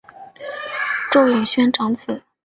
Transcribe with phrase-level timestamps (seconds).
[1.11, 2.23] 邹永煊长子。